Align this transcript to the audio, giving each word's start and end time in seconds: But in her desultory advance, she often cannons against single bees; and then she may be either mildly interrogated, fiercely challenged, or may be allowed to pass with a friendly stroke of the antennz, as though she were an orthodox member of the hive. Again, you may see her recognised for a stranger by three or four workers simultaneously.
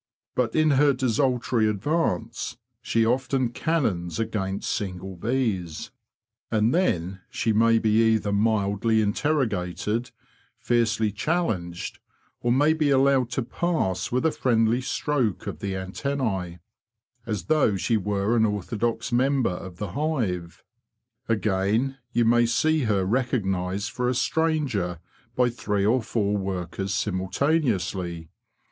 But 0.33 0.55
in 0.55 0.71
her 0.81 0.93
desultory 0.93 1.67
advance, 1.69 2.57
she 2.81 3.05
often 3.05 3.49
cannons 3.49 4.19
against 4.19 4.71
single 4.71 5.15
bees; 5.15 5.91
and 6.49 6.73
then 6.73 7.21
she 7.29 7.53
may 7.53 7.77
be 7.77 8.01
either 8.15 8.33
mildly 8.33 8.99
interrogated, 8.99 10.09
fiercely 10.57 11.11
challenged, 11.11 11.99
or 12.39 12.51
may 12.51 12.73
be 12.73 12.89
allowed 12.89 13.29
to 13.33 13.43
pass 13.43 14.11
with 14.11 14.25
a 14.25 14.31
friendly 14.31 14.81
stroke 14.81 15.45
of 15.45 15.59
the 15.59 15.75
antennz, 15.75 16.57
as 17.27 17.43
though 17.43 17.77
she 17.77 17.95
were 17.95 18.35
an 18.35 18.43
orthodox 18.43 19.11
member 19.11 19.51
of 19.51 19.77
the 19.77 19.89
hive. 19.89 20.63
Again, 21.29 21.99
you 22.11 22.25
may 22.25 22.47
see 22.47 22.85
her 22.85 23.05
recognised 23.05 23.91
for 23.91 24.09
a 24.09 24.15
stranger 24.15 24.97
by 25.35 25.51
three 25.51 25.85
or 25.85 26.01
four 26.01 26.35
workers 26.35 26.91
simultaneously. 26.91 28.31